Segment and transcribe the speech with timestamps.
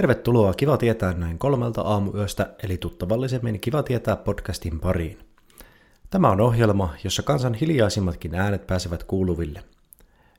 [0.00, 5.18] Tervetuloa Kiva tietää näin kolmelta aamuyöstä, eli tuttavallisemmin Kiva tietää podcastin pariin.
[6.10, 9.64] Tämä on ohjelma, jossa kansan hiljaisimmatkin äänet pääsevät kuuluville.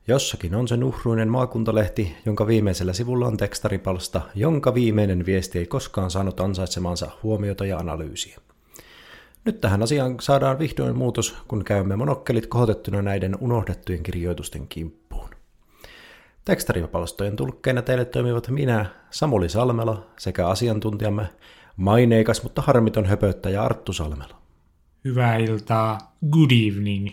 [0.07, 6.11] Jossakin on se nuhruinen maakuntalehti, jonka viimeisellä sivulla on tekstaripalsta, jonka viimeinen viesti ei koskaan
[6.11, 8.39] saanut ansaitsemansa huomiota ja analyysiä.
[9.45, 15.00] Nyt tähän asiaan saadaan vihdoin muutos, kun käymme monokkelit kohotettuna näiden unohdettujen kirjoitusten kimppuun.
[16.45, 21.29] Tekstaripalstojen tulkkeina teille toimivat minä, Samuli Salmela, sekä asiantuntijamme,
[21.75, 24.35] maineikas mutta harmiton höpöttäjä Arttu Salmela.
[25.05, 27.09] Hyvää iltaa, good evening.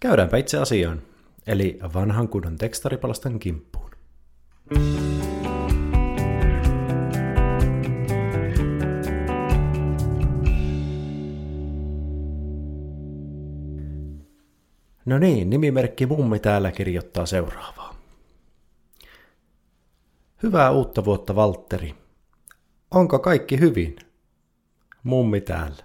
[0.00, 1.02] Käydäänpä itse asiaan,
[1.46, 3.90] eli vanhan kunnon tekstaripalastan kimppuun.
[15.04, 17.94] No niin, nimimerkki Mummi täällä kirjoittaa seuraavaa.
[20.42, 21.94] Hyvää uutta vuotta, Valtteri.
[22.90, 23.96] Onko kaikki hyvin?
[25.02, 25.84] Mummi täällä.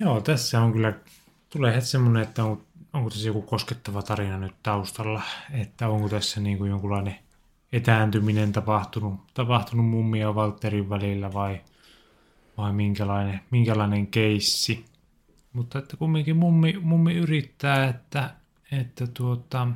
[0.00, 0.92] Joo, tässä on kyllä,
[1.50, 6.40] tulee heti semmoinen, että on, onko tässä joku koskettava tarina nyt taustalla, että onko tässä
[6.40, 7.18] niin kuin jonkunlainen
[7.72, 11.60] etääntyminen tapahtunut, tapahtunut mummi ja Valtterin välillä vai,
[12.56, 14.84] vai minkälainen, minkälainen keissi.
[15.54, 18.30] Mutta että kumminkin mummi, mummi yrittää, että,
[18.72, 19.68] että tuota,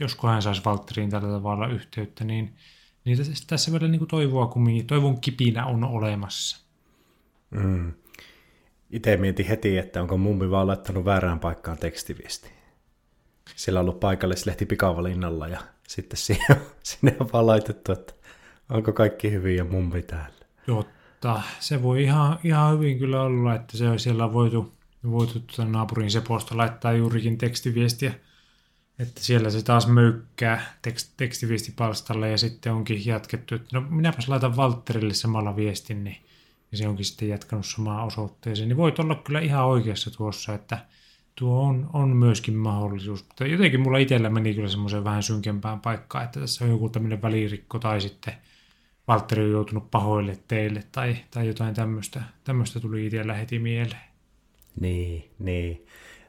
[0.00, 2.54] josko hän saisi Valtteriin tällä tavalla yhteyttä, niin,
[3.04, 6.66] niin tässä, tässä vielä niin kuin toivoa kumminkin, toivon kipinä on olemassa.
[7.50, 7.92] Mm.
[8.90, 12.50] Itse mietin heti, että onko mummi vaan laittanut väärään paikkaan tekstiviesti.
[13.56, 18.14] Sillä on ollut paikallislehti pikavalinnalla ja sitten siihen, sinne on vaan laitettu, että
[18.70, 20.46] onko kaikki hyvin ja mummi täällä.
[21.24, 24.72] Jotta se voi ihan, ihan hyvin kyllä olla, että se on siellä voitu,
[25.10, 28.14] voitu tuota naapurin Seposta laittaa juurikin tekstiviestiä,
[28.98, 34.56] että siellä se taas möykkää tekst, tekstiviestipalstalle ja sitten onkin jatkettu, että no minäpäs laitan
[34.56, 36.16] Valtterille samalla viestin, niin
[36.72, 40.78] ja se onkin sitten jatkanut samaan osoitteeseen, niin voit olla kyllä ihan oikeassa tuossa, että
[41.34, 43.24] tuo on, on myöskin mahdollisuus.
[43.24, 47.22] Mutta jotenkin mulla itsellä meni kyllä semmoiseen vähän synkempään paikkaan, että tässä on joku tämmöinen
[47.22, 48.34] välirikko tai sitten
[49.08, 54.00] Valtteri on joutunut pahoille teille tai, tai jotain tämmöistä, tämmöistä tuli itsellä heti mieleen.
[54.80, 55.86] Niin, niin.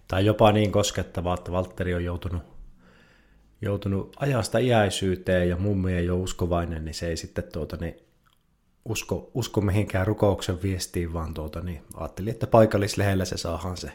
[0.08, 2.44] Tai jopa niin koskettavaa, että Valtteri on joutunut,
[3.62, 7.96] joutunut ajasta iäisyyteen ja mummi ei ole uskovainen, niin se ei sitten tuota, niin
[8.86, 13.92] usko, usko mihinkään rukouksen viestiin, vaan tuota, niin ajattelin, että paikallislehdellä se saahan se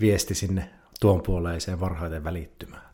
[0.00, 2.89] viesti sinne tuon puoleiseen varhaiten välittymään.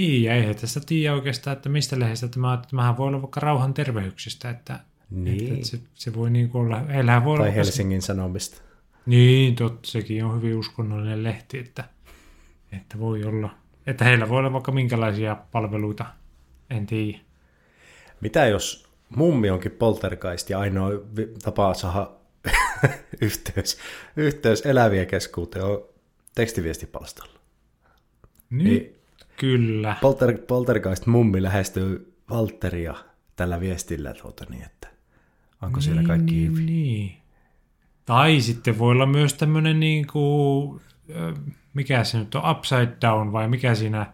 [0.00, 3.74] Niin, ja eihän tässä tiedä oikeastaan, että mistä lehdestä tämä, tämähän voi olla vaikka rauhan
[3.74, 4.80] terveyksistä, että,
[5.10, 5.54] Niin.
[5.54, 8.62] että se, se, voi niin kuin olla, voi Tai olla Helsingin Sanomista.
[9.06, 11.84] Niin, totta, sekin on hyvin uskonnollinen lehti, että,
[12.72, 13.50] että voi olla,
[13.86, 16.06] että heillä voi olla vaikka minkälaisia palveluita,
[16.70, 17.18] en tiedä.
[18.20, 20.90] Mitä jos mummi onkin poltergeist ja ainoa
[21.42, 22.10] tapa saada
[23.20, 23.78] yhteys,
[24.16, 25.84] yhteys elävien keskuuteen on
[26.34, 27.40] tekstiviestipalstalla?
[28.50, 28.99] Niin.
[29.40, 29.96] Kyllä.
[30.00, 32.94] Polter, poltergeist mummi lähestyy Valtteria
[33.36, 34.88] tällä viestillä, tuota, niin että
[35.62, 36.66] onko siellä kaikki niin, hyvin?
[36.66, 37.16] Niin.
[38.04, 40.80] Tai sitten voi olla myös tämmöinen niin kuin,
[41.74, 44.06] mikä se nyt on, upside down vai mikä siinä,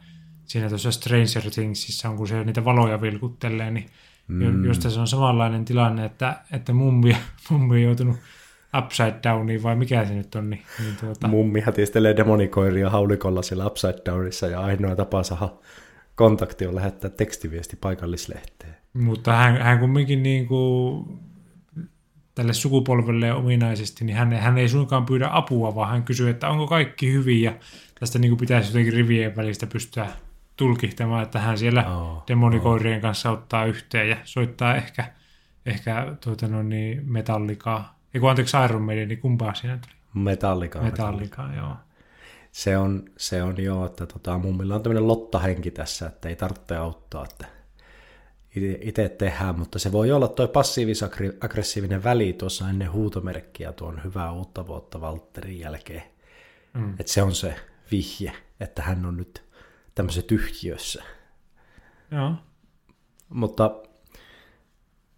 [0.45, 3.87] siinä tuossa Stranger Thingsissa on, kun se niitä valoja vilkuttelee, niin
[4.29, 4.65] mm.
[4.65, 7.17] jos tässä on samanlainen tilanne, että, että mummi,
[7.51, 8.17] mummi on joutunut
[8.79, 13.67] upside downiin vai mikä se nyt on, niin, niin tuota, Mummi hätistelee demonikoiria haulikolla siellä
[13.67, 15.49] Upside Downissa ja ainoa tapa saada
[16.15, 18.77] kontakti on lähettää tekstiviesti paikallislehteen.
[18.93, 21.07] Mutta hän, hän kumminkin niin kuin
[22.35, 26.67] tälle sukupolvelle ominaisesti, niin hän, hän ei suinkaan pyydä apua, vaan hän kysyy, että onko
[26.67, 27.53] kaikki hyvin, ja
[28.01, 30.07] tästä niin kuin pitäisi jotenkin rivien välistä pystyä
[30.57, 35.05] tulkihtamaan, että hän siellä Oo, demonikoirien kanssa ottaa yhteen ja soittaa ehkä,
[35.67, 37.96] ehkä tuota no niin, metallikaa.
[38.16, 40.24] Ei kun anteeksi Iron Maiden, niin kumpaa siinä tuli?
[40.24, 40.80] Metallika.
[40.80, 41.77] Metallikaa, joo.
[42.53, 46.77] Se on, se on joo, että tota, mummilla on tämmöinen lottahenki tässä, että ei tarvitse
[46.77, 47.47] auttaa, että
[48.80, 54.66] itse tehdään, mutta se voi olla tuo passiivis-aggressiivinen väli tuossa ennen huutomerkkiä tuon hyvää uutta
[54.66, 56.03] vuotta Valtterin jälkeen.
[56.74, 56.91] Mm.
[56.91, 57.57] Että se on se
[57.91, 59.45] vihje, että hän on nyt
[59.95, 61.03] tämmöisessä tyhjiössä.
[62.10, 62.33] Joo.
[63.28, 63.83] Mutta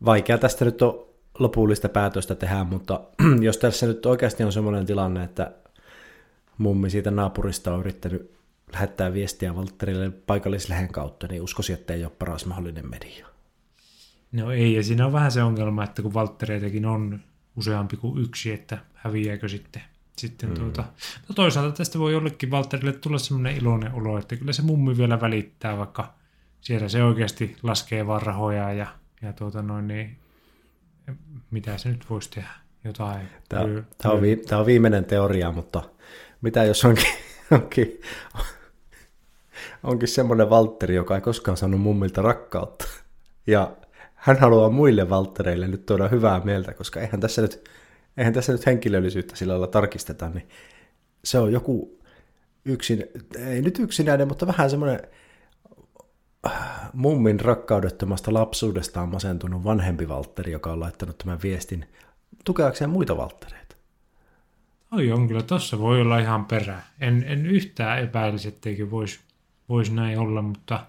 [0.05, 1.08] vaikea tästä nyt on
[1.39, 3.01] lopullista päätöstä tehdä, mutta
[3.41, 5.53] jos tässä nyt oikeasti on semmoinen tilanne, että
[6.59, 8.35] mummi siitä naapurista on yrittänyt
[8.73, 13.27] lähettää viestiä Valtterille paikallislehen kautta, niin uskoisin, että ei ole paras mahdollinen media.
[14.33, 17.21] No ei, ja siinä on vähän se ongelma, että kun Valttereitakin on
[17.57, 19.83] useampi kuin yksi, että häviääkö sitten
[20.19, 20.55] sitten mm.
[20.55, 20.85] tuota,
[21.29, 25.21] no toisaalta tästä voi jollekin Valterille tulla semmoinen iloinen olo, että kyllä se mummi vielä
[25.21, 26.15] välittää, vaikka
[26.61, 28.87] siellä se oikeasti laskee vaan rahoja ja,
[29.23, 30.17] ja tuota noin, niin
[31.51, 32.49] mitä se nyt voisi tehdä?
[32.85, 33.29] Jotain.
[33.49, 35.83] Tämä, tämä, on, vi, tämä on viimeinen teoria, mutta
[36.41, 37.07] mitä jos onkin,
[37.51, 38.01] onkin,
[39.83, 42.85] onkin semmoinen Valtteri, joka ei koskaan saanut mummilta rakkautta.
[43.47, 43.77] Ja
[44.15, 47.69] hän haluaa muille Valttereille nyt tuoda hyvää mieltä, koska eihän tässä nyt,
[48.17, 50.49] eihän tässä nyt henkilöllisyyttä sillä lailla tarkisteta, niin
[51.25, 51.99] se on joku
[52.65, 53.05] yksin,
[53.47, 55.01] ei nyt yksinäinen, mutta vähän semmoinen
[56.93, 61.85] mummin rakkaudettomasta lapsuudestaan masentunut vanhempi Valtteri, joka on laittanut tämän viestin
[62.45, 63.77] tukeakseen muita Valttereita.
[64.93, 66.87] Oi on kyllä, tossa voi olla ihan perää.
[67.01, 69.21] En, en yhtään epäilisi, etteikö voisi
[69.69, 70.87] vois näin olla, mutta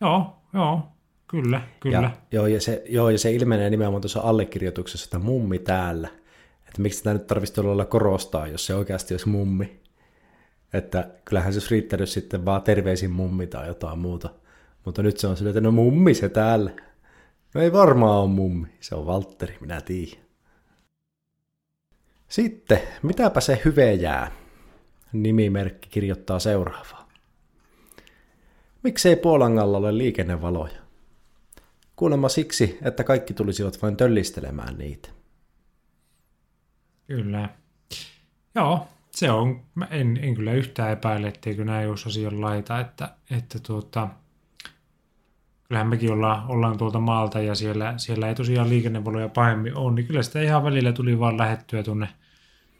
[0.00, 0.88] joo, joo,
[1.28, 2.00] kyllä, kyllä.
[2.00, 6.08] Ja, joo, ja se, joo, ja se ilmenee nimenomaan tuossa allekirjoituksessa, että mummi täällä.
[6.68, 9.80] Että miksi sitä nyt tarvitsisi olla korostaa, jos se oikeasti olisi mummi.
[10.72, 14.30] Että kyllähän se olisi riittänyt sitten vaan terveisin mummi tai jotain muuta.
[14.84, 16.70] Mutta nyt se on silleen, että no mummi se täällä.
[17.54, 20.24] No ei varmaan ole mummi, se on Valtteri, minä tiedän.
[22.28, 24.32] Sitten, mitäpä se hyve jää?
[25.12, 27.08] Nimimerkki kirjoittaa seuraavaa.
[28.82, 30.82] Miksei Puolangalla ole liikennevaloja?
[31.96, 35.08] Kuulemma siksi, että kaikki tulisivat vain töllistelemään niitä.
[37.06, 37.48] Kyllä.
[38.54, 39.62] Joo, se on.
[39.74, 44.08] Mä en, en kyllä yhtään epäile, etteikö näin olisi asian laita, että, että tuota,
[45.72, 50.06] kyllähän mekin ollaan, ollaan tuolta maalta ja siellä, siellä ei tosiaan liikennevaloja pahemmin ole, niin
[50.06, 52.08] kyllä sitä ihan välillä tuli vaan lähettyä tuonne,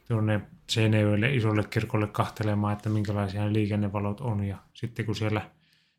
[0.09, 0.41] tuonne
[0.71, 5.41] Seinäjoelle isolle kirkolle kahtelemaan, että minkälaisia ne liikennevalot on ja sitten kun siellä,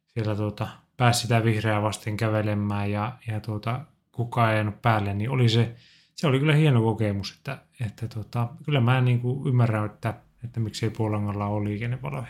[0.08, 0.68] siellä tuota,
[0.98, 3.80] pääsi sitä vihreää vasten kävelemään ja, ja tuota,
[4.12, 5.76] kukaan ei jäänyt päälle, niin oli se,
[6.16, 10.14] se oli kyllä hieno kokemus, että, että tuota, kyllä mä niin kuin ymmärrän, että,
[10.44, 12.28] että miksei Puolangalla ole liikennevaloja.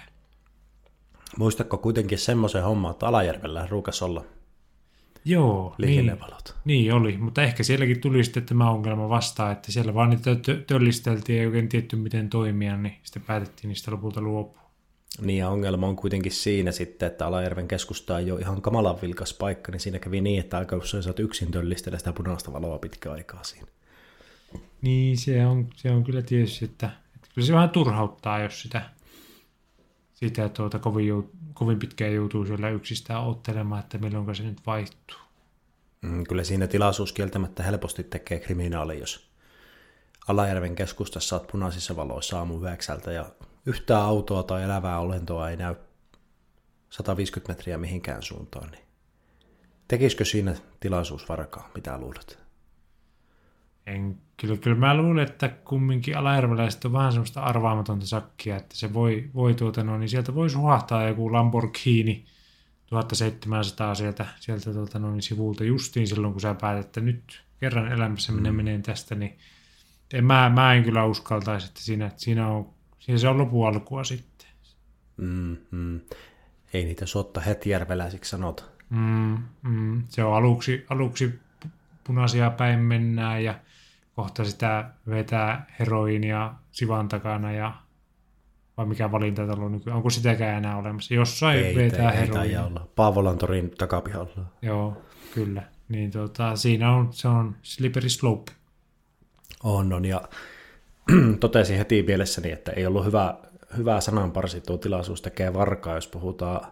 [1.37, 4.25] Muistatko kuitenkin semmoisen homman, että Alajärvellä ruukas olla
[5.25, 6.55] Joo, liikennevalot.
[6.65, 10.31] Niin, niin oli, mutta ehkä sielläkin tuli sitten tämä ongelma vastaan, että siellä vaan niitä
[10.67, 14.63] töllisteltiin ja ei oikein tietty miten toimia, niin sitten päätettiin niistä lopulta luopua.
[15.21, 19.33] Niin ja ongelma on kuitenkin siinä sitten, että Alajärven keskusta ei ole ihan kamalan vilkas
[19.33, 23.11] paikka, niin siinä kävi niin, että aika usein saat yksin töllistellä sitä punaista valoa pitkä
[23.11, 23.67] aikaa siinä.
[24.81, 28.89] Niin, se on, se on kyllä tietysti, että, että kyllä se vähän turhauttaa, jos sitä,
[30.27, 35.17] sitä tuota, kovin, kovin pitkään joutuu siellä yksistään ottelemaan, että milloin se nyt vaihtuu.
[36.01, 39.33] Mm, kyllä siinä tilaisuus kieltämättä helposti tekee kriminaali, jos
[40.27, 43.25] Alajärven keskustassa olet punaisissa valoissa aamu yhdeksältä ja
[43.65, 45.75] yhtään autoa tai elävää olentoa ei näy
[46.89, 48.83] 150 metriä mihinkään suuntaan, niin
[49.87, 52.42] tekisikö siinä tilaisuus varkaa, mitä luulet?
[53.87, 58.93] En, kyllä, kyllä mä luulen, että kumminkin alajärveläiset on vähän semmoista arvaamatonta sakkia, että se
[58.93, 62.25] voi, voi tuota, no, niin sieltä voi suhahtaa joku Lamborghini
[62.85, 67.91] 1700 sieltä, sieltä tuota, no, niin sivulta justiin silloin, kun sä päätät, että nyt kerran
[67.91, 68.55] elämässä minä mm.
[68.55, 69.37] menen tästä, niin
[70.13, 72.73] en, mä, mä en kyllä uskaltaisi, että siinä, että siinä on
[73.03, 74.47] Siinä se on lopun alkua sitten.
[75.17, 76.01] Mm, mm.
[76.73, 78.63] Ei niitä sotta hetjärveläisiksi sanota.
[78.89, 80.03] Mm, mm.
[80.09, 81.39] Se on aluksi, aluksi
[82.03, 83.59] punaisia päin mennään ja
[84.15, 87.73] kohta sitä vetää heroinia sivan takana ja
[88.77, 91.13] vai mikä valintatalo nykyään, onko sitäkään enää olemassa?
[91.13, 92.59] Jossain ei, vetää ei, heroinia.
[92.59, 92.87] Ei olla.
[92.95, 94.45] Paavolan torin takapihalla.
[94.61, 95.01] Joo,
[95.33, 95.63] kyllä.
[95.89, 98.51] Niin tota, siinä on, se on slippery slope.
[99.63, 100.05] On, on.
[100.05, 100.21] Ja
[101.39, 103.37] totesin heti mielessäni, että ei ollut hyvä,
[103.77, 106.71] hyvä sananparsi tuo tilaisuus tekee varkaa, jos puhutaan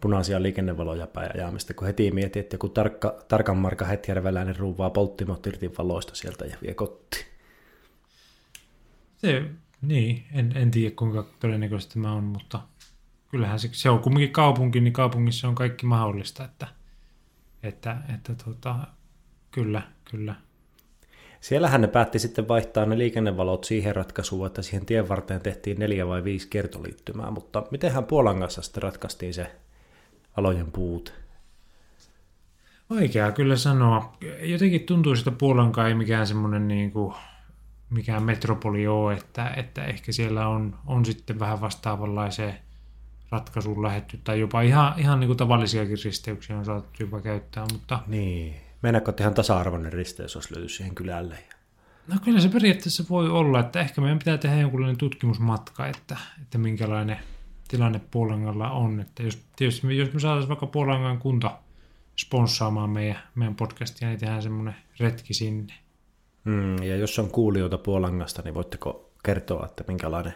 [0.00, 5.46] punaisia liikennevaloja päin ajamista, kun heti mietin, että joku tarkka, tarkan marka hetjärveläinen ruuvaa polttimot
[5.46, 7.26] irti valoista sieltä ja vie kotiin.
[9.16, 9.44] Se,
[9.82, 12.60] niin, en, en tiedä kuinka todennäköisesti tämä on, mutta
[13.30, 16.66] kyllähän se, se on kumminkin kaupunki, niin kaupungissa on kaikki mahdollista, että,
[17.62, 18.76] että, että tota,
[19.50, 20.34] kyllä, kyllä.
[21.40, 26.06] Siellähän ne päätti sitten vaihtaa ne liikennevalot siihen ratkaisuun, että siihen tien varteen tehtiin neljä
[26.06, 29.56] vai viisi kertoliittymää, mutta mitenhän Puolan kanssa sitten ratkaistiin se
[30.36, 31.14] alojen puut?
[32.90, 34.16] Vaikea kyllä sanoa.
[34.40, 37.14] Jotenkin tuntuu, että Puolankaan ei mikään semmoinen niin kuin,
[37.90, 42.54] mikään metropoli ole, että, että ehkä siellä on, on sitten vähän vastaavanlaiseen
[43.30, 47.98] ratkaisuun lähetty, tai jopa ihan, ihan niin kuin tavallisiakin risteyksiä on saatettu jopa käyttää, mutta...
[48.06, 51.38] Niin, Meinaatko, että ihan tasa-arvoinen risteys olisi löydy siihen kylälle?
[52.08, 56.58] No kyllä se periaatteessa voi olla, että ehkä meidän pitää tehdä jonkunlainen tutkimusmatka, että, että
[56.58, 57.18] minkälainen
[57.68, 59.00] tilanne Puolangalla on.
[59.00, 61.58] Että jos, tietysti jos me saataisiin vaikka Puolangan kunta
[62.18, 65.74] sponssaamaan meidän, meidän podcastia, niin tehdään semmoinen retki sinne.
[66.44, 70.34] Mm, ja jos on kuulijoita Puolangasta, niin voitteko kertoa, että minkälainen,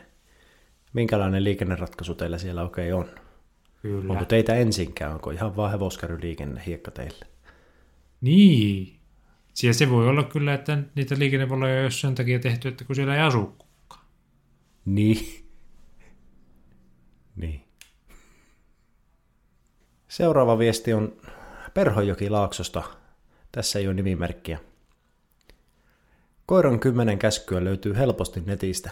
[0.93, 3.07] minkälainen liikenneratkaisu teillä siellä oikein on.
[3.83, 4.13] Kyllä.
[4.13, 7.27] Onko teitä ensinkään, onko ihan vaan hevoskärryliikenne hiekka teille?
[8.21, 8.97] Niin.
[9.55, 12.97] Siellä se voi olla kyllä, että niitä liikennevaloja ei ole sen takia tehty, että kun
[12.97, 14.05] siellä ei asu kukaan.
[14.85, 15.40] Niin.
[17.41, 17.65] Niin.
[20.09, 21.13] Seuraava viesti on
[21.75, 22.83] Perhojoki Laaksosta.
[23.53, 24.59] Tässä ei ole nimimerkkiä.
[26.47, 28.91] Koiran kymmenen käskyä löytyy helposti netistä.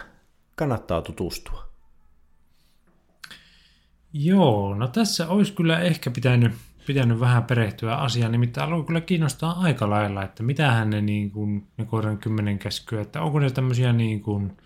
[0.56, 1.68] Kannattaa tutustua.
[4.12, 6.52] Joo, no tässä olisi kyllä ehkä pitänyt,
[6.86, 11.66] pitänyt vähän perehtyä asiaan, nimittäin aloin kyllä kiinnostaa aika lailla, että mitähän ne, niin kuin,
[11.76, 14.56] ne koiran kymmenen käskyä, että onko ne tämmöisiä niin kuin,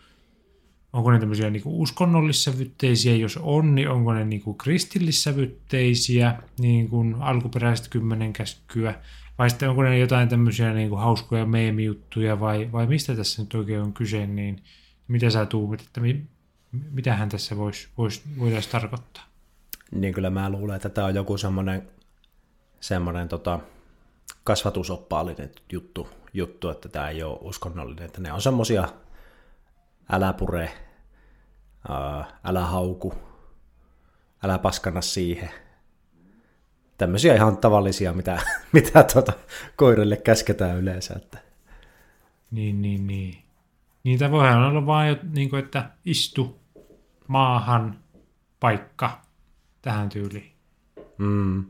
[0.92, 6.88] onko ne tämmöisiä niin kuin uskonnollissävytteisiä, jos on, niin onko ne niin kuin kristillissävytteisiä, niin
[6.88, 8.94] kuin alkuperäiset kymmenen käskyä,
[9.38, 13.54] vai sitten onko ne jotain tämmöisiä niin kuin hauskoja meemijuttuja, vai, vai mistä tässä nyt
[13.54, 14.62] oikein on kyse, niin
[15.08, 16.26] mitä sä tuumit, että mi,
[16.90, 19.24] mitähän tässä vois, vois, voitaisiin tarkoittaa?
[19.90, 21.88] Niin kyllä mä luulen, että tämä on joku semmoinen,
[22.80, 23.60] semmoinen tota,
[24.44, 28.88] kasvatusoppaallinen juttu, juttu, että tämä ei ole uskonnollinen, että ne on semmoisia
[30.10, 30.72] älä pure,
[32.44, 33.14] älä hauku,
[34.44, 35.50] älä paskana siihen.
[36.98, 38.42] Tämmöisiä ihan tavallisia, mitä,
[38.72, 39.32] mitä tota,
[39.76, 41.14] koirille käsketään yleensä.
[41.16, 41.38] Että.
[42.50, 43.42] Niin, niin, niin.
[44.04, 46.60] Niitä voihan olla vain, niin kuin, että istu
[47.28, 47.98] maahan,
[48.60, 49.22] paikka,
[49.82, 50.52] tähän tyyliin.
[51.18, 51.64] Mm.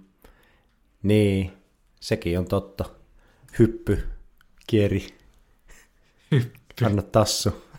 [1.03, 1.53] Niin,
[2.01, 2.85] sekin on totta.
[3.59, 4.09] Hyppy,
[4.67, 5.07] kieri,
[6.31, 6.85] Hyppy.
[6.85, 7.72] anna tassu.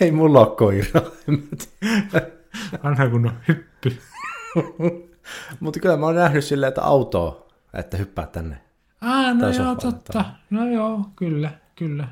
[0.00, 1.00] Ei mulla ole koira.
[2.82, 3.96] Anna kun on hyppy.
[5.60, 8.60] Mutta kyllä mä oon nähnyt silleen, että auto, että hyppää tänne.
[9.00, 10.24] Ah, no joo, totta.
[10.50, 12.08] No joo, kyllä, kyllä.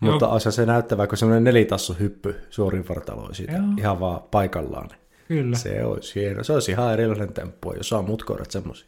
[0.00, 3.62] Mutta olisi se näyttävä, kun semmoinen nelitassu hyppy suorin vartaloin siitä, Joo.
[3.78, 4.88] ihan vaan paikallaan.
[5.28, 6.44] Kyllä, Se olisi hieno.
[6.44, 8.86] Se olisi ihan erilainen temppu, jos on muut koirat semmoisia.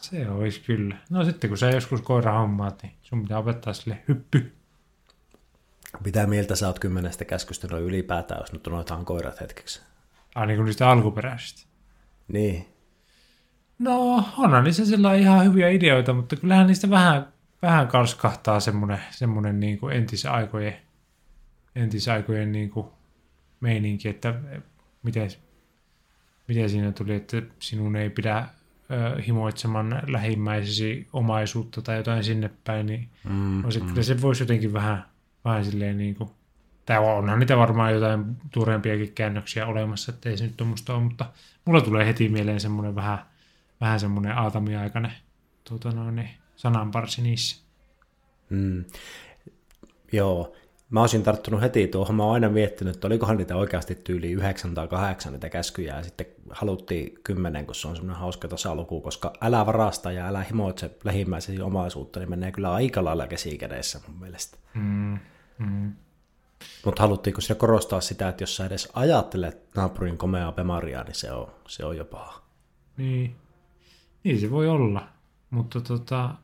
[0.00, 0.96] se olisi kyllä.
[1.10, 4.52] No sitten kun sä joskus koira hommaat, niin sun pitää opettaa sille hyppy.
[6.04, 9.82] Mitä mieltä sä oot kymmenestä käskystä noin ylipäätään, jos nyt unohdetaan koirat hetkeksi?
[10.34, 11.66] Ah, niin kuin niistä alkuperäisistä.
[12.28, 12.66] Niin.
[13.78, 17.32] No, onhan niissä sillä ihan hyviä ideoita, mutta kyllähän niistä vähän,
[17.62, 20.76] vähän kalskahtaa semmoinen, semmoinen niin kuin entisaikojen,
[21.76, 22.86] entisaikojen niin kuin
[23.60, 24.34] meininki, että
[25.02, 25.30] miten,
[26.48, 28.46] miten siinä tuli, että sinun ei pidä
[28.90, 34.42] ö, himoitseman lähimmäisesi omaisuutta tai jotain sinne päin, niin Mm, no se, kyllä se voisi
[34.42, 35.04] jotenkin vähän,
[35.44, 36.30] vähän silleen niin kuin,
[36.86, 41.26] tai onhan niitä varmaan jotain tuoreempiakin käännöksiä olemassa, että ei se nyt tuommoista ole, mutta
[41.64, 43.18] mulla tulee heti mieleen semmoinen vähän,
[43.80, 45.12] vähän semmoinen aatamiaikainen
[45.68, 47.62] tuota noin, niin sananparsi niissä.
[48.50, 48.84] Mm.
[50.12, 50.52] Joo.
[50.90, 52.14] Mä olisin tarttunut heti tuohon.
[52.14, 56.02] Mä oon aina miettinyt, että olikohan niitä oikeasti tyyli 9 tai 8 niitä käskyjä, ja
[56.02, 60.90] sitten haluttiin 10, kun se on semmoinen hauska tasaluku, koska älä varasta ja älä himoitse
[61.04, 64.58] lähimmäisesi omaisuutta, niin menee kyllä aika lailla käsikädessä mun mielestä.
[64.74, 65.18] Mm,
[65.66, 65.92] mm.
[66.84, 71.32] Mutta haluttiinko siinä korostaa sitä, että jos sä edes ajattelet naapurin komeaa pemaria, niin se
[71.32, 72.42] on, se on jo paha.
[72.96, 73.36] Niin.
[74.24, 75.08] niin se voi olla,
[75.50, 76.34] mutta tota,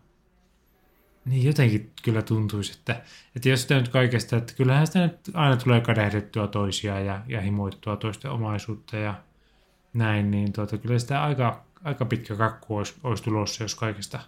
[1.24, 3.02] niin jotenkin kyllä tuntuisi, että,
[3.36, 7.40] että jos sitä nyt kaikesta, että kyllähän sitä nyt aina tulee kadehdettua toisia ja, ja
[7.40, 9.14] himoittua toisten omaisuutta ja
[9.92, 14.20] näin, niin tuota, kyllä sitä aika, aika pitkä kakku olisi, olisi tulossa, jos kaikesta,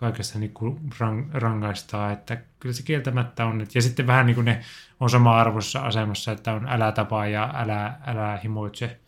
[0.00, 4.44] kaikesta niin kuin rang, rangaistaan, että kyllä se kieltämättä on, ja sitten vähän niin kuin
[4.44, 4.60] ne
[5.00, 9.00] on sama arvossa asemassa, että on älä tapaa ja älä, älä himoitse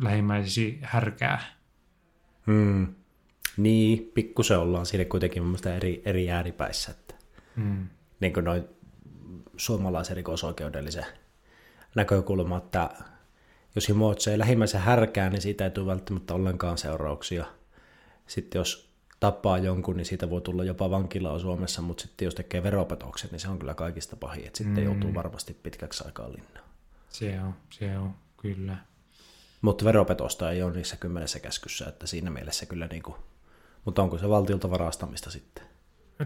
[0.00, 1.40] lähimmäisesi härkää.
[2.46, 2.94] Hmm.
[3.56, 7.06] Niin, pikkusen ollaan siinä kuitenkin mun eri, eri ääripäissä, että
[7.56, 7.88] Mm.
[8.20, 8.64] niin kuin noin
[9.56, 11.06] suomalaisen rikosoikeudellisen
[11.94, 12.90] näkökulma, että
[13.74, 17.46] jos himoitsee lähimmäisen härkää, niin siitä ei tule välttämättä ollenkaan seurauksia.
[18.26, 18.85] Sitten jos
[19.20, 23.40] tappaa jonkun, niin siitä voi tulla jopa vankilaa Suomessa, mutta sitten jos tekee veropetoksen, niin
[23.40, 24.84] se on kyllä kaikista pahin, että sitten Mm.
[24.84, 26.66] joutuu varmasti pitkäksi aikaa linnaan.
[27.08, 28.76] Se on, se on, kyllä.
[29.62, 33.16] Mutta veropetosta ei ole niissä kymmenessä käskyssä, että siinä mielessä kyllä niin kuin,
[33.84, 35.64] mutta onko se valtiolta varastamista sitten?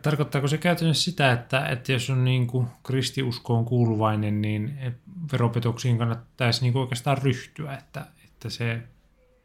[0.03, 4.79] Tarkoittaako se käytännössä sitä, että, että jos on niin kuin kristiuskoon kuuluvainen, niin
[5.33, 8.83] veropetoksiin kannattaisi niin kuin oikeastaan ryhtyä, että, että se,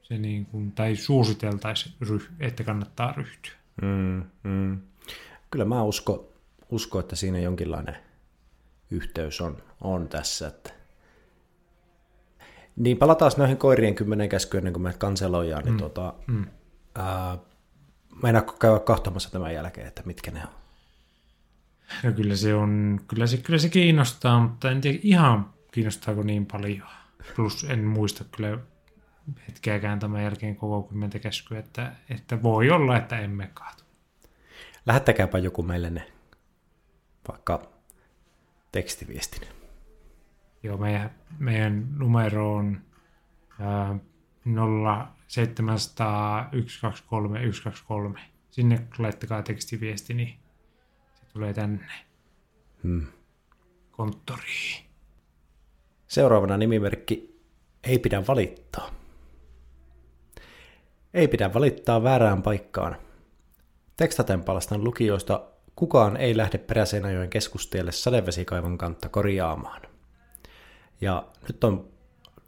[0.08, 1.96] se niin kuin, tai suositeltaisiin,
[2.40, 3.52] että kannattaa ryhtyä.
[3.82, 4.80] Mm, mm.
[5.52, 6.34] Kyllä mä usko,
[6.70, 7.96] usko, että siinä jonkinlainen
[8.92, 10.48] yhteys on, on tässä.
[10.48, 10.74] Että...
[12.76, 15.80] Niin palataan noihin koirien kymmenen käskyyn ennen kuin me kanseloidaan, niin mm.
[15.80, 16.46] tota, Mm.
[16.96, 17.38] ää,
[18.22, 20.54] meinaatko käydä kahtomassa tämän jälkeen, että mitkä ne on?
[22.04, 26.46] No kyllä se on, kyllä se, kyllä se kiinnostaa, mutta en tiedä ihan kiinnostaako niin
[26.46, 26.88] paljon.
[27.36, 28.58] Plus en muista kyllä
[29.48, 33.84] hetkeäkään tämän jälkeen koko kymmentä käskyä, että, että voi olla, että emme kaatu.
[34.86, 36.12] Lähettäkääpä joku meille ne
[37.28, 37.72] vaikka
[38.72, 39.48] tekstiviestin.
[40.64, 42.82] Joo, meidän, meidän numero on
[43.60, 43.96] ää,
[45.56, 48.20] 0700 123 123.
[48.52, 50.40] Sinne laittakaa tekstiviesti, niin
[51.16, 51.92] se tulee tänne
[52.84, 53.08] Hmm.
[53.92, 54.86] konttoriin.
[56.08, 57.36] Seuraavana nimimerkki
[57.86, 58.92] Ei pidä valittaa.
[61.16, 62.98] Ei pidä valittaa väärään paikkaan.
[63.98, 65.44] Tekstatenpalastan lukijoista
[65.76, 69.82] kukaan ei lähde Peräseinäjoen keskustielle sadevesikaivon kantta korjaamaan.
[71.02, 71.88] Ja nyt on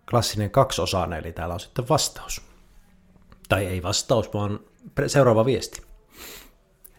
[0.10, 2.42] klassinen kaksiosainen, eli täällä on sitten vastaus.
[3.50, 4.60] Tai ei vastaus, vaan
[5.08, 5.82] seuraava viesti.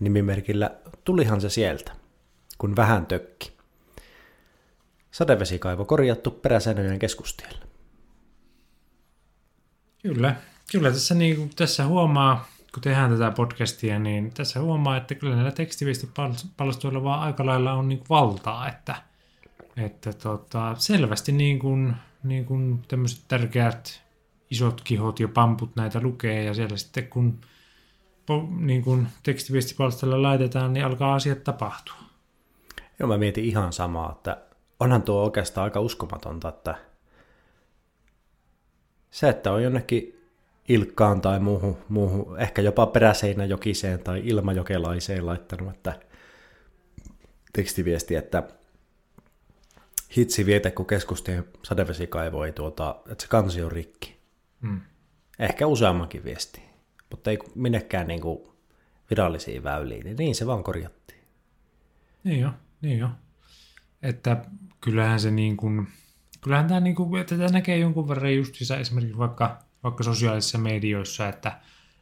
[0.00, 0.70] Nimimerkillä
[1.04, 1.92] tulihan se sieltä,
[2.58, 3.52] kun vähän tökki.
[5.10, 7.66] Sadevesikaivo korjattu Peräseinäjoen keskustielle.
[10.02, 10.36] Kyllä,
[10.72, 15.52] kyllä tässä, niin tässä huomaa, kun tehdään tätä podcastia, niin tässä huomaa, että kyllä näillä
[15.52, 18.96] tekstiviestipalstoilla vaan aika lailla on niin valtaa, että,
[19.76, 24.02] että tota, selvästi niin kuin, niin kuin tämmöiset tärkeät
[24.50, 27.40] isot kihot ja pamput näitä lukee, ja siellä sitten kun
[28.56, 31.94] niin kuin tekstiviestipalstoilla laitetaan, niin alkaa asiat tapahtua.
[32.98, 34.42] Joo, mä mietin ihan samaa, että
[34.80, 36.74] onhan tuo oikeastaan aika uskomatonta, että
[39.10, 40.17] se, että on jonnekin
[40.68, 46.00] Ilkkaan tai muuhun, muuhun ehkä jopa Peräseinäjokiseen tai Ilmajokelaiseen laittanut, että
[47.52, 48.48] tekstiviesti, että
[50.16, 54.16] hitsi vietä, kun keskustien sadevesikaivo ei tuota, että se kansi on rikki.
[54.60, 54.80] Mm.
[55.38, 56.62] Ehkä useammankin viesti,
[57.10, 58.48] mutta ei minnekään niin kuin
[59.10, 61.20] virallisiin väyliin, niin, niin se vaan korjattiin.
[62.24, 62.50] Niin jo,
[62.82, 63.08] niin jo.
[64.02, 64.44] Että
[64.80, 65.88] kyllähän se niin kuin,
[66.40, 71.28] kyllähän tämä niin kuin, että tämä näkee jonkun verran justiinsa esimerkiksi vaikka, vaikka sosiaalisissa medioissa,
[71.28, 71.60] että,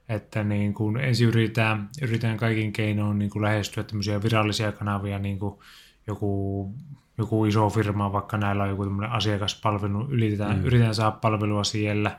[0.09, 5.39] että niin kuin ensin yritetään, yritetään kaikin keinoin niin kuin lähestyä tämmöisiä virallisia kanavia, niin
[5.39, 5.59] kuin
[6.07, 6.75] joku,
[7.19, 10.65] joku iso firma, vaikka näillä on joku tämmöinen asiakaspalvelu, yritetään, mm.
[10.65, 12.19] yritetään saada palvelua siellä,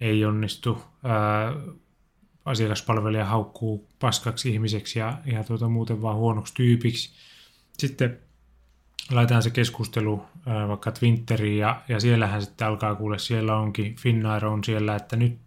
[0.00, 1.52] ei onnistu, ää,
[2.44, 7.10] asiakaspalvelija haukkuu paskaksi ihmiseksi ja, ja tuota, muuten vaan huonoksi tyypiksi.
[7.78, 8.25] Sitten
[9.10, 10.24] laitetaan se keskustelu
[10.68, 15.38] vaikka Twitteriin ja, ja siellähän sitten alkaa kuule, siellä onkin, Finnair on siellä, että nyt,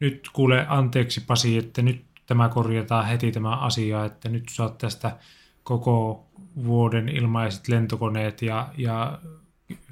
[0.00, 5.16] nyt kuule anteeksi Pasi, että nyt tämä korjataan heti tämä asia, että nyt saat tästä
[5.62, 6.26] koko
[6.64, 9.18] vuoden ilmaiset lentokoneet ja, ja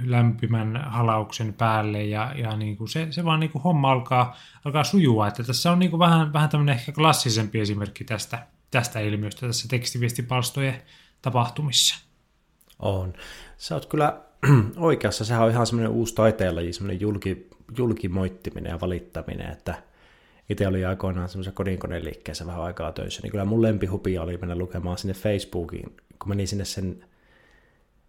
[0.04, 4.84] lämpimän halauksen päälle ja, ja niin kuin se, se vaan niin kuin homma alkaa, alkaa
[4.84, 5.28] sujua.
[5.28, 9.68] Että tässä on niin kuin vähän, vähän tämmöinen ehkä klassisempi esimerkki tästä, tästä ilmiöstä tässä
[9.68, 10.82] tekstiviestipalstojen
[11.22, 12.11] tapahtumissa.
[12.82, 13.12] On.
[13.58, 14.20] Sä oot kyllä
[14.76, 19.74] oikeassa, sehän on ihan semmoinen uusi taiteenlaji, semmoinen julki, julkimoittiminen ja valittaminen, että
[20.48, 24.56] itse oli aikoinaan semmoisen kodinkoneen liikkeessä vähän aikaa töissä, niin kyllä mun lempihupia oli mennä
[24.56, 27.04] lukemaan sinne Facebookiin, kun meni sinne sen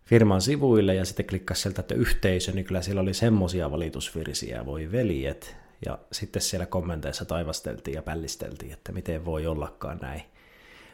[0.05, 4.91] firman sivuille ja sitten klikkasi sieltä, että yhteisö, niin kyllä siellä oli semmosia valitusvirsiä, voi
[4.91, 5.55] veljet,
[5.85, 10.21] ja sitten siellä kommenteissa taivasteltiin ja pällisteltiin, että miten voi ollakaan näin.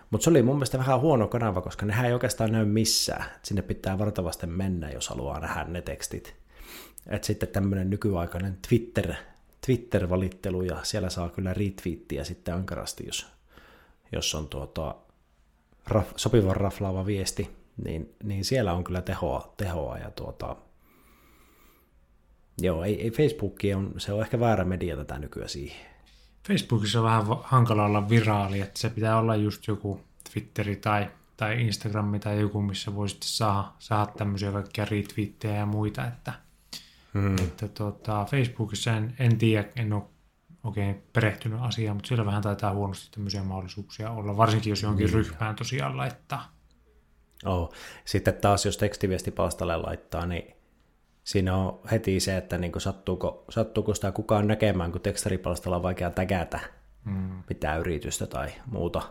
[0.10, 3.26] Mutta se oli mun mielestä vähän huono kanava, koska nehän ei oikeastaan näy missään.
[3.43, 6.36] Sinne pitää vartavasti mennä, jos haluaa nähdä ne tekstit.
[7.08, 9.13] Et sitten tämmöinen nykyaikainen Twitter,
[9.65, 13.28] Twitter-valittelu, ja siellä saa kyllä retweettiä sitten ankarasti, jos,
[14.12, 14.95] jos on tuota,
[15.88, 17.50] raf, sopivan raflaava viesti,
[17.86, 20.56] niin, niin siellä on kyllä tehoa, tehoa ja tuota,
[22.62, 25.89] joo, ei, ei Facebookia on, se on ehkä väärä media tätä nykyään siihen.
[26.47, 31.62] Facebookissa on vähän hankala olla viraali, että se pitää olla just joku Twitteri tai, tai
[31.62, 36.34] Instagrami tai joku, missä voi sitten saada, saada tämmöisiä kaikkia retweettejä ja muita, että,
[37.13, 37.36] Hmm.
[37.43, 40.04] että tota, Facebookissa en, en tiedä, en ole
[40.63, 45.56] oikein perehtynyt asiaan, mutta siellä vähän taitaa huonosti tämmöisiä mahdollisuuksia olla, varsinkin jos johonkin ryhmään
[45.56, 46.52] tosiaan laittaa.
[47.45, 47.73] Oh.
[48.06, 50.56] Sitten taas, jos tekstiviestipalstalle laittaa, niin
[51.30, 56.10] siinä on heti se, että niin sattuuko, sattuuko sitä kukaan näkemään, kun tekstaripalstalla on vaikea
[56.10, 56.60] tägätä
[57.06, 57.44] Mm.
[57.50, 59.02] mitään yritystä tai muuta.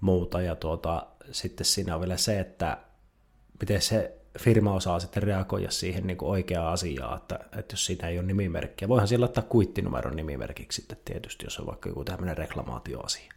[0.00, 0.42] muuta.
[0.42, 2.78] Ja tuota, sitten siinä on vielä se, että
[3.60, 8.18] miten se firma osaa sitten reagoida siihen niin oikeaan asiaan, että, että jos siinä ei
[8.18, 8.88] ole nimimerkkiä.
[8.88, 13.32] Voihan siellä laittaa kuittinumeron nimimerkiksi sitten tietysti, jos on vaikka joku tämmöinen reklamaatioasia.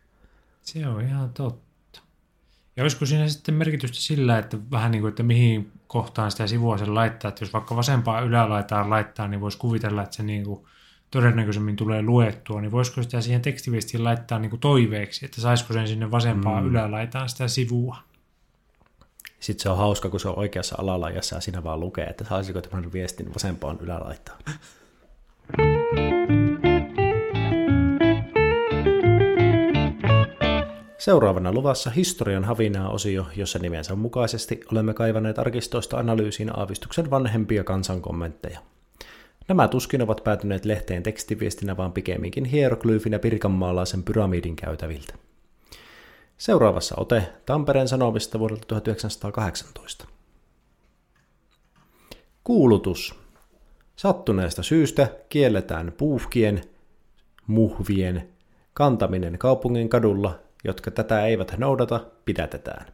[0.62, 1.73] Se on ihan totta.
[2.76, 6.78] Ja olisiko siinä sitten merkitystä sillä, että vähän niin kuin, että mihin kohtaan sitä sivua
[6.78, 10.66] sen laittaa, että jos vaikka vasempaa ylälaitaan laittaa, niin voisi kuvitella, että se niin kuin
[11.12, 15.88] todennäköisemmin tulee luettua, niin voisiko sitä siihen tekstiviestiin laittaa niin kuin toiveeksi, että saisiko sen
[15.88, 16.70] sinne vasempaan Mm.
[16.70, 17.98] ylälaitaan sitä sivua?
[19.40, 22.62] Sitten se on hauska, kun se on oikeassa alalajassa ja siinä vaan lukee, että saisiko
[22.62, 24.40] tämän viestin vasempaan ylälaitaan.
[31.04, 38.60] Seuraavana luvassa historian havinaa osio, jossa nimensä mukaisesti olemme kaivaneet arkistoista analyysiin aavistuksen vanhempia kansankommentteja.
[39.48, 45.14] Nämä tuskin ovat päätyneet lehteen tekstiviestinä, vaan pikemminkin hieroglyfinä pirkanmaalaisen pyramidin käytäviltä.
[46.38, 50.08] Seuraavassa ote Tampereen Sanomista vuodelta 1918.
[52.44, 53.16] Kuulutus.
[53.96, 56.62] Sattuneesta syystä kielletään puuhkien,
[57.48, 58.30] muhvien,
[58.74, 62.86] kantaminen kaupungin kadulla, jotka tätä eivät noudata, pidätetään.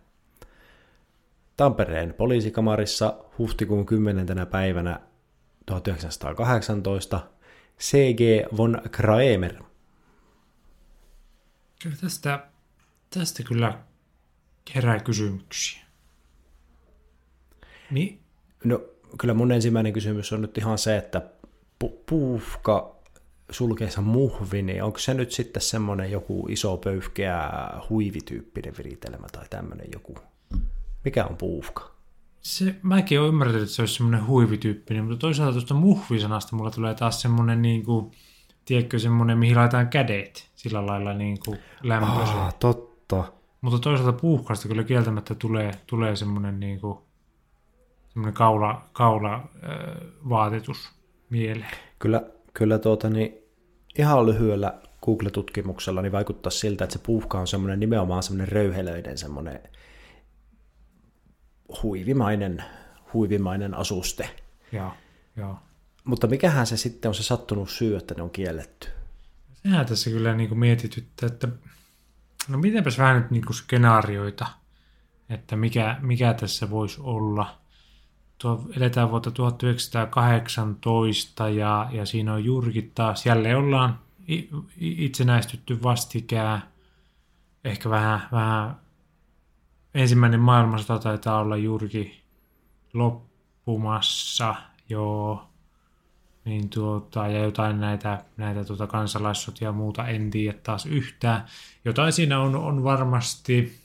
[1.57, 4.27] Tampereen poliisikamarissa huhtikuun 10.
[4.51, 4.99] päivänä
[5.65, 7.19] 1918
[7.79, 8.21] C.G.
[8.57, 9.63] von Kraemer.
[11.81, 12.47] Kyllä tästä,
[13.09, 13.79] tästä kyllä
[14.75, 15.81] herää kysymyksiä.
[17.91, 18.19] Niin,
[18.63, 18.81] No,
[19.17, 21.21] kyllä mun ensimmäinen kysymys on nyt ihan se, että
[21.83, 22.95] pu- puufka
[23.49, 27.49] sulkeessa muhvi, niin onko se nyt sitten semmoinen joku iso pöyhkeä
[27.89, 30.15] huivityyppinen viritelmä tai tämmöinen joku?
[31.05, 31.99] Mikä on puufka?
[32.41, 36.95] se, mäkin olen ymmärtänyt, että se olisi semmoinen huivityyppinen, mutta toisaalta tuosta muhvisanasta mulla tulee
[36.95, 38.11] taas semmoinen, niin kuin,
[38.65, 42.39] tiedätkö, semmoinen, mihin laitetaan kädet sillä lailla niin kuin lämpöiseen.
[42.39, 43.23] Ah, totta.
[43.61, 46.97] Mutta toisaalta puuhkasta kyllä kieltämättä tulee, tulee semmoinen, niin kuin,
[48.07, 49.41] semmoinen kaula, kaula äh,
[50.29, 50.89] vaatetus
[51.29, 51.71] mieleen.
[51.99, 53.33] Kyllä, kyllä tuota, niin
[53.99, 59.59] ihan lyhyellä Google-tutkimuksella niin vaikuttaa siltä, että se puuhka on semmoinen nimenomaan semmoinen röyhelöinen, semmoinen
[61.83, 62.63] huivimainen,
[63.13, 64.29] huivimainen asuste.
[64.71, 64.93] Joo,
[65.35, 65.59] joo.
[66.03, 68.87] Mutta mikähän se sitten on se sattunut syy, että ne on kielletty?
[69.53, 71.47] Sehän tässä kyllä niin kuin mietityttää, että
[72.47, 74.45] no mitenpäs vähän nyt niin kuin skenaarioita,
[75.29, 77.59] että mikä, mikä tässä voisi olla.
[78.41, 83.99] Tuo, eletään vuotta 1918 ja, ja siinä on juurikin taas, jälleen ollaan
[84.77, 86.63] itsenäistytty vastikään,
[87.63, 88.75] ehkä vähän, vähän
[89.93, 92.15] ensimmäinen maailmansota taitaa olla juurikin
[92.93, 94.55] loppumassa,
[94.89, 95.49] joo,
[96.45, 101.45] niin tuota, ja jotain näitä, näitä tuota kansalaissotia ja muuta en tiedä taas yhtään.
[101.85, 103.79] Jotain siinä on, on varmasti,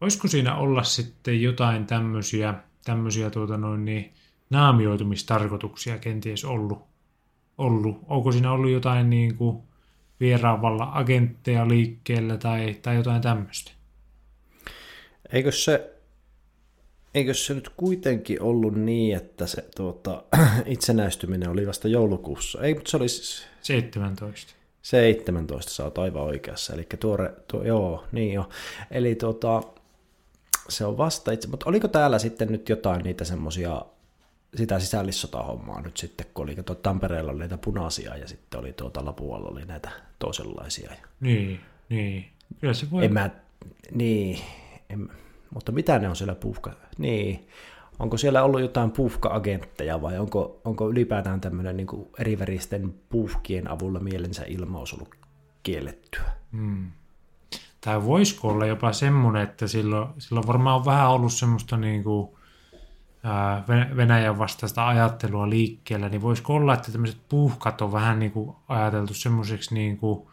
[0.00, 4.12] voisiko siinä olla sitten jotain tämmöisiä, tämmöisiä tuota noin niin,
[4.50, 6.82] naamioitumistarkoituksia kenties ollut,
[7.58, 7.98] ollut.
[8.08, 9.62] Onko siinä ollut jotain niin kuin
[10.20, 13.72] vieraavalla agentteja liikkeellä tai, tai jotain tämmöistä?
[15.32, 15.92] Eikö se,
[17.14, 20.22] eikö se nyt kuitenkin ollut niin, että se tuota,
[20.66, 22.62] itsenäistyminen oli vasta joulukuussa?
[22.62, 24.54] Ei, mutta se oli siis 17.
[24.82, 26.74] 17, sä oot aivan oikeassa.
[26.74, 28.48] Eli tuore, tuo, joo, niin joo.
[28.90, 29.62] Eli tuota,
[30.72, 33.82] se on vasta itse, mutta oliko täällä sitten nyt jotain niitä semmoisia,
[34.54, 39.04] sitä sisällissota-hommaa nyt sitten, kun oli, tuo Tampereella oli näitä punaisia ja sitten oli tuota
[39.04, 40.92] Lapualla oli näitä toisenlaisia.
[41.20, 42.24] Niin, niin.
[42.60, 43.04] Kyllä se voi.
[43.04, 43.30] En mä,
[43.94, 44.38] niin,
[44.90, 45.08] en,
[45.54, 46.72] mutta mitä ne on siellä puhka?
[46.98, 47.48] Niin,
[47.98, 54.44] onko siellä ollut jotain puhka-agentteja vai onko, onko ylipäätään tämmöinen niin eriväristen puhkien avulla mielensä
[54.46, 55.14] ilmaus ollut
[55.62, 56.30] kiellettyä?
[56.52, 56.90] Hmm.
[57.84, 62.28] Tai voisiko olla jopa semmoinen, että silloin, silloin varmaan on vähän ollut semmoista niin kuin,
[63.22, 68.32] ää, Ven- Venäjän vastaista ajattelua liikkeellä, niin voisiko olla, että tämmöiset puhkat on vähän niin
[68.32, 70.28] kuin ajateltu semmoiseksi niin kuin,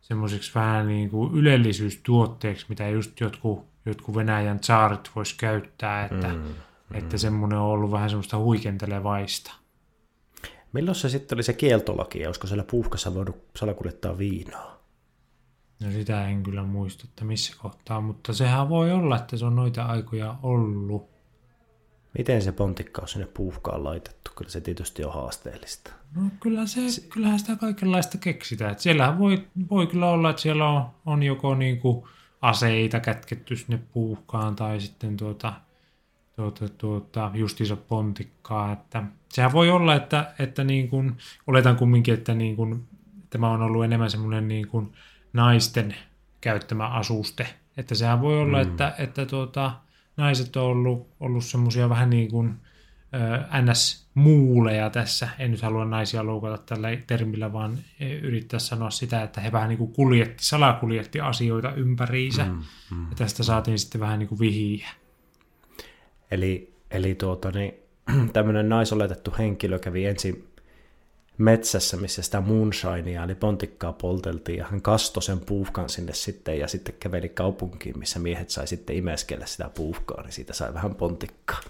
[0.00, 6.34] semmoiseksi vähän niin kuin ylellisyystuotteeksi, mitä just jotkut, jotkut Venäjän tsaarit vois käyttää, että, mm,
[6.34, 6.54] mm.
[6.94, 9.54] että semmoinen on ollut vähän semmoista huikentelevaista.
[10.72, 14.75] Milloin se sitten oli se kieltolaki, ja olisiko siellä puhkassa voinut salakuljettaa viinaa?
[15.80, 19.56] No sitä en kyllä muista, että missä kohtaa, mutta sehän voi olla, että se on
[19.56, 21.16] noita aikoja ollut.
[22.18, 24.30] Miten se pontikka on sinne puuhkaan laitettu?
[24.36, 25.92] Kyllä se tietysti on haasteellista.
[26.14, 28.72] No kyllä se, kyllähän sitä kaikenlaista keksitään.
[28.72, 32.08] Et siellähän voi, voi kyllä olla, että siellä on, on joko niinku
[32.42, 35.52] aseita kätketty sinne puuhkaan tai sitten tuota,
[36.36, 38.72] tuota, tuota, justiinsa pontikkaa.
[38.72, 42.88] Että, sehän voi olla, että, että niin kuin, oletan kumminkin, että niin kuin,
[43.30, 44.92] tämä on ollut enemmän semmoinen niin kuin
[45.36, 45.96] naisten
[46.40, 47.46] käyttämä asuste.
[47.76, 48.70] Että sehän voi olla, mm.
[48.70, 49.72] että, että tuota,
[50.16, 52.54] naiset on ollut, ollut semmoisia vähän niin kuin
[53.62, 55.28] NS-muuleja tässä.
[55.38, 57.78] En nyt halua naisia loukata tällä termillä, vaan
[58.22, 62.44] yrittää sanoa sitä, että he vähän niin kuin kuljetti, salakuljetti asioita ympäriinsä.
[62.44, 64.88] Mm, mm, ja tästä saatiin sitten vähän niin kuin vihiä.
[66.30, 67.74] Eli, eli tuota, niin,
[68.32, 70.48] tämmöinen naisoletettu henkilö kävi ensin
[71.38, 76.68] metsässä, missä sitä moonshinea, eli pontikkaa polteltiin, ja hän kastoi sen puuhkan sinne sitten, ja
[76.68, 81.60] sitten käveli kaupunkiin, missä miehet sai sitten imeskellä sitä puuhkaa, niin siitä sai vähän pontikkaa.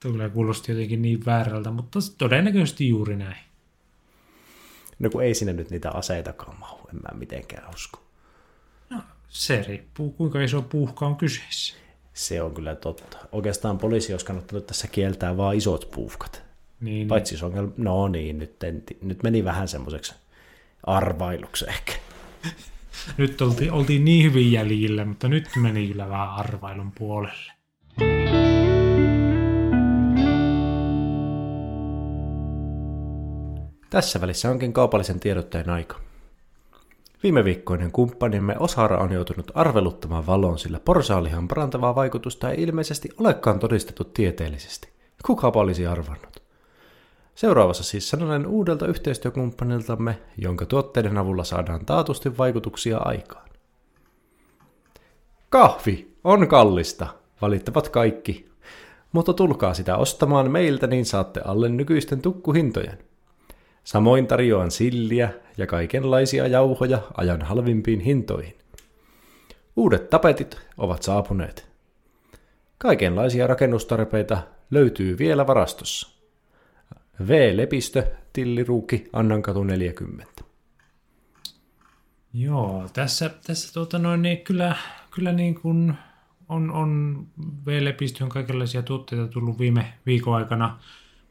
[0.00, 3.38] Kyllä kuulosti jotenkin niin väärältä, mutta todennäköisesti juuri näin.
[4.98, 8.02] No kun ei sinne nyt niitä aseitakaan mahu, en mä mitenkään usko.
[8.90, 11.74] No, se riippuu, kuinka iso puuhka on kyseessä.
[12.14, 13.18] Se on kyllä totta.
[13.32, 16.51] Oikeastaan poliisi olisi kannattanut tässä kieltää vaan isot puuhkat.
[16.82, 20.14] Niin, Paitsi se on, no niin, nyt, en, nyt meni vähän semmoiseksi
[20.84, 21.92] arvailuksi ehkä.
[23.16, 27.52] Nyt oltiin, oltiin niin hyvin jäljillä, mutta nyt meni kyllä vähän arvailun puolelle.
[33.90, 36.00] Tässä välissä onkin kaupallisen tiedotteen aika.
[37.22, 43.58] Viime viikkoinen kumppanimme Osara on joutunut arveluttamaan valoon, sillä porsaalihan parantavaa vaikutusta ei ilmeisesti olekaan
[43.58, 44.88] todistettu tieteellisesti.
[45.26, 46.31] Kuka olisi arvannut?
[47.34, 53.48] Seuraavassa siis sananen uudelta yhteistyökumppaniltamme, jonka tuotteiden avulla saadaan taatusti vaikutuksia aikaan.
[55.48, 57.06] Kahvi on kallista,
[57.42, 58.48] valittavat kaikki,
[59.12, 62.98] mutta tulkaa sitä ostamaan meiltä, niin saatte alle nykyisten tukkuhintojen.
[63.84, 68.54] Samoin tarjoan silliä ja kaikenlaisia jauhoja ajan halvimpiin hintoihin.
[69.76, 71.68] Uudet tapetit ovat saapuneet.
[72.78, 74.38] Kaikenlaisia rakennustarpeita
[74.70, 76.11] löytyy vielä varastossa.
[77.28, 77.56] V.
[77.56, 80.44] Lepistö, Tilliruukki, Annankatu 40.
[82.34, 84.76] Joo, tässä, tässä tuota noin, niin kyllä,
[85.10, 85.94] kyllä niin kuin
[86.48, 87.22] on, on
[87.66, 90.78] V-lepistöön kaikenlaisia tuotteita tullut viime viikon aikana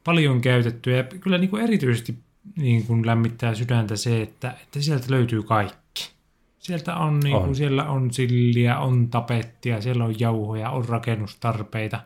[0.03, 2.19] paljon käytettyä ja kyllä niin kuin erityisesti
[2.55, 6.11] niin kuin lämmittää sydäntä se, että, että sieltä löytyy kaikki.
[6.59, 7.55] Sieltä on, niin kuin, On.
[7.55, 11.99] siellä on silliä, on tapettia, siellä on jauhoja, on rakennustarpeita.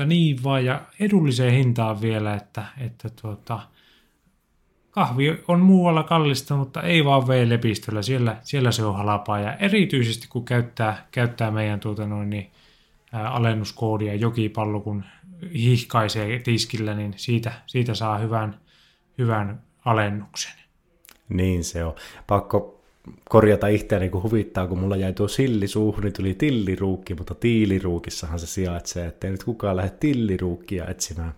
[0.00, 3.60] Mutta niin vaan ja edulliseen hintaan vielä, että, että tuota,
[4.90, 8.02] kahvi on muualla kallista, mutta ei vaan V-lepistöllä.
[8.02, 12.50] Siellä, siellä se on halpaa ja erityisesti kun käyttää, käyttää meidän tuota noin, niin,
[13.12, 15.04] ää, alennuskoodia jokipallo, kun
[15.54, 18.60] hihkaisee tiskillä, niin siitä, siitä saa hyvän,
[19.18, 20.52] hyvän alennuksen.
[21.28, 21.94] Niin se on.
[22.26, 22.79] Pakko
[23.28, 28.38] korjata itseäni, kun huvittaa, kun mulla jäi tuo silli suuhun, niin tuli tilliruukki, mutta tiiliruukissahan
[28.38, 31.34] se sijaitsee, ettei nyt kukaan lähde tilliruukkia etsimään.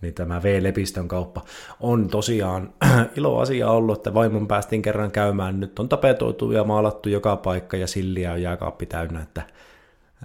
[0.00, 1.44] Niin tämä V-lepistön kauppa
[1.80, 2.72] on tosiaan
[3.16, 5.60] ilo asia ollut, että vaimon päästiin kerran käymään.
[5.60, 9.42] Nyt on tapetoitu ja maalattu joka paikka ja silliä on jääkaappi täynnä, että,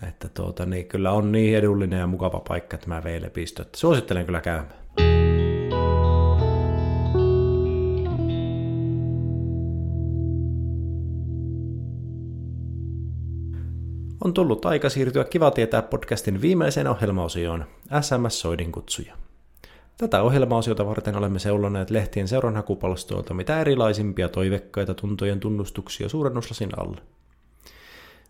[0.07, 3.65] että tuota, niin kyllä on niin edullinen ja mukava paikka tämä V-lepistö.
[3.75, 4.84] Suosittelen kyllä käymään.
[14.25, 17.65] On tullut aika siirtyä Kiva tietää podcastin viimeiseen ohjelmaosioon,
[18.01, 19.17] SMS-soidin kutsuja.
[19.97, 27.01] Tätä ohjelmaosiota varten olemme seuloneet lehtien seuranhakupalstoilta mitä erilaisimpia toivekkaita tuntojen tunnustuksia suurennuslasin alle.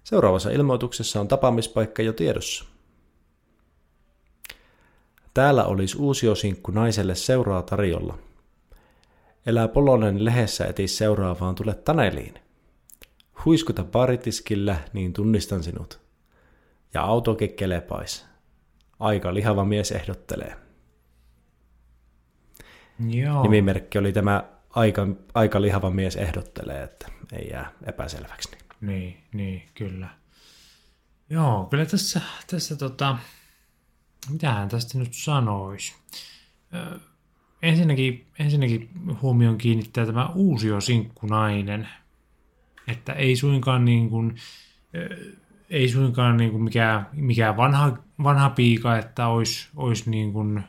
[0.03, 2.65] Seuraavassa ilmoituksessa on tapaamispaikka jo tiedossa.
[5.33, 8.17] Täällä olisi uusiosinkku naiselle seuraa tarjolla.
[9.45, 12.44] Elää Polonen lehdessä etis seuraavaan tule Taneliin.
[13.45, 15.99] Huiskuta baritiskillä, niin tunnistan sinut.
[16.93, 18.25] Ja autokin kelepais.
[18.99, 20.55] Aika lihava mies ehdottelee.
[23.09, 23.43] Joo.
[23.43, 28.57] Nimimerkki oli tämä aika, aika lihava mies ehdottelee, että ei jää epäselväksi.
[28.81, 29.17] Niin.
[29.33, 30.09] Niin, kyllä.
[31.29, 33.17] Joo, kyllä tässä, tässä tota,
[34.29, 35.93] mitähän tästä nyt sanoisi.
[36.73, 36.99] Ö,
[37.61, 38.89] ensinnäkin, ensinnäkin
[39.21, 41.87] huomioon kiinnittää tämä uusio-sinkkunainen,
[42.87, 44.35] että ei suinkaan niin kuin,
[45.69, 50.63] ei suinkaan niin kuin mikään, mikään vanha, vanha piika, että olisi, olisi niin kuin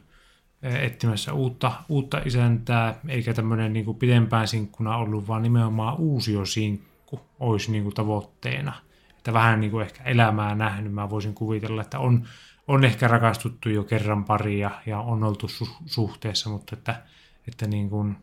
[0.63, 7.73] etsimässä uutta, uutta isäntää, eikä tämmöinen niin kuin pidempään sinkkuna ollut, vaan nimenomaan uusio-sinkku olisi
[7.73, 8.73] niin kuin tavoitteena.
[9.17, 12.27] Että vähän niin kuin ehkä elämää nähnyt, mä voisin kuvitella, että on,
[12.69, 17.03] on ehkä rakastuttu jo kerran pari ja, ja on oltu su- suhteessa, mutta että,
[17.49, 18.17] että niin kuin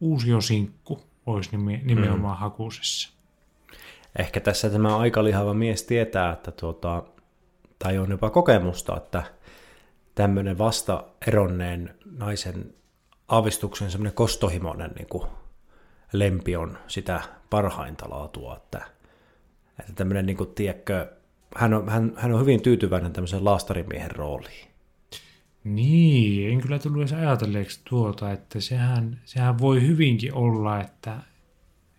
[0.00, 2.40] uusio-sinkku olisi nime, nimenomaan mm.
[2.40, 3.17] hakusessa.
[4.18, 7.02] Ehkä tässä tämä aika lihava mies tietää, että tuota,
[7.78, 9.22] tai on jopa kokemusta, että
[10.14, 12.74] tämmöinen vasta eronneen naisen
[13.28, 15.26] aavistuksen semmoinen kostohimoinen niin kuin
[16.12, 18.80] lempi on sitä parhainta laatua, että,
[19.80, 21.12] että tämmöinen, niin kuin, tiedätkö,
[21.56, 24.68] hän on, hän, hän on hyvin tyytyväinen tämmöisen laastarimiehen rooliin.
[25.64, 31.18] Niin, en kyllä tullut edes ajatelleeksi tuota, että sehän, sehän voi hyvinkin olla, että,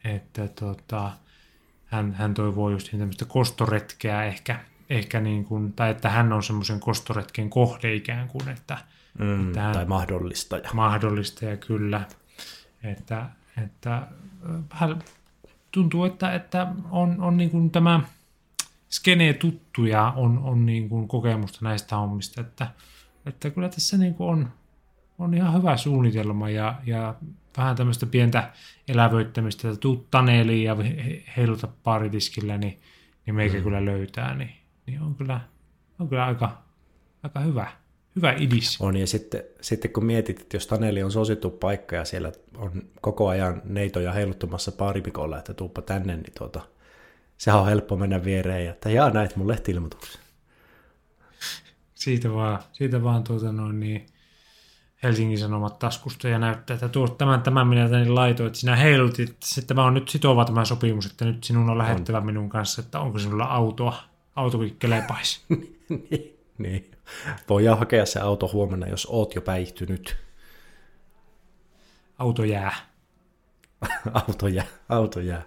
[0.03, 1.11] että tota,
[1.89, 6.79] hän, hän toivoo just tämmöistä kostoretkeä ehkä, ehkä niin kuin, tai että hän on semmoisen
[6.79, 8.77] kostoretken kohde ikään kuin, että,
[9.19, 10.69] Mm, että hän, tai mahdollistaja.
[10.73, 12.01] mahdollistaja kyllä,
[12.83, 13.29] että,
[13.63, 14.07] että
[14.69, 15.03] hän
[15.71, 17.99] tuntuu, että, että on, on niin kuin tämä
[18.89, 22.67] skene tuttu ja on, on niin kuin kokemusta näistä hommista, että,
[23.25, 24.49] että kyllä tässä niin kuin on,
[25.19, 27.15] on ihan hyvä suunnitelma ja, ja
[27.59, 28.51] vähän tämmöistä pientä
[28.87, 32.79] elävöittämistä, että tuu Taneliin ja he- heiluta paaritiskillä, niin,
[33.25, 33.63] niin meikä mm.
[33.63, 34.51] kyllä löytää, niin,
[34.85, 35.39] niin on, kyllä,
[35.99, 36.63] on kyllä aika,
[37.23, 37.67] aika hyvä,
[38.15, 38.81] hyvä idis.
[38.81, 42.71] On, ja sitten, sitten kun mietit, että jos Taneli on suosittu paikka ja siellä on
[43.01, 46.61] koko ajan neitoja heiluttamassa paarimikolla, että tuuppa tänne, niin tuota,
[47.37, 50.21] sehän on helppo mennä viereen ja että jaa näet mun lehti-ilmoituksen.
[51.93, 54.05] Siitä vaan, siitä vaan tuota noin niin
[55.03, 59.29] Helsingin Sanomat taskusta ja näyttää, että tuo, tämän, tämän minä tänne laitoin, että sinä heilutit,
[59.29, 62.99] että tämä on nyt sitova tämä sopimus, että nyt sinun on lähettävä minun kanssa, että
[62.99, 64.03] onko sinulla autoa,
[64.35, 65.41] autokin kelepaisi.
[65.89, 66.91] niin, niin.
[67.49, 70.17] Voidaan hakea se auto huomenna, jos oot jo päihtynyt.
[72.17, 72.75] Auto jää.
[74.27, 75.43] auto jää, auto jää.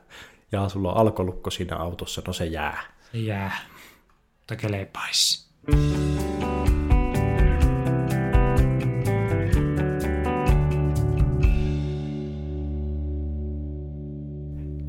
[0.53, 2.83] Ja sulla on alkolukko siinä autossa, no se jää.
[3.13, 3.57] Se jää.
[4.39, 5.49] Mutta kelepaisi.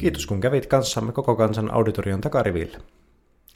[0.03, 2.77] Kiitos kun kävit kanssamme koko kansan auditorion takarivillä.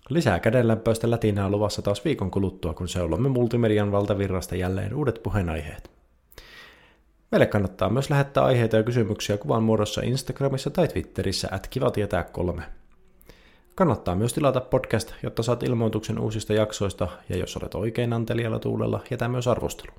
[0.10, 5.92] Lisää kädenlämpöistä lätinää luvassa taas viikon kuluttua, kun seulomme multimedian valtavirrasta jälleen uudet puheenaiheet.
[7.32, 12.24] Meille kannattaa myös lähettää aiheita ja kysymyksiä kuvan muodossa Instagramissa tai Twitterissä at kiva tietää
[12.24, 12.64] kolme.
[13.76, 19.04] Kannattaa myös tilata podcast, jotta saat ilmoituksen uusista jaksoista, ja jos olet oikein antelijalla tuulella,
[19.12, 19.92] jätä myös arvostelu.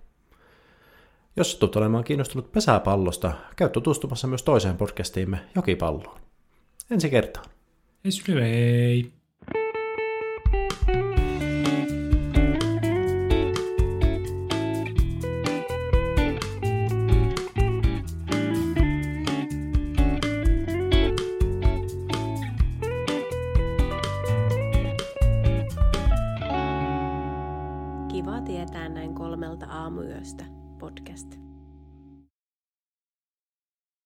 [1.37, 6.28] Jos satut olemaan kiinnostunut pesäpallosta, käy tutustumassa myös toiseen podcastiimme Jokipalloon.
[6.91, 7.47] ensi kertaan.
[8.05, 9.18] Ensi näkemiin.